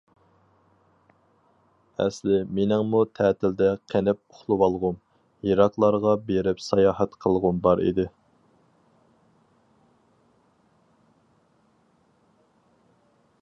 ئەسلىي 2.05 2.39
مېنىڭمۇ 2.59 3.01
تەتىلدە 3.19 3.67
قېنىپ 3.93 4.21
ئۇخلىۋالغۇم، 4.35 4.97
يىراقلارغا 5.49 6.15
بېرىپ 6.31 6.65
ساياھەت 6.69 7.15
قىلغۇم 7.27 7.61
بار 7.67 7.85
ئىدى. 7.85 8.07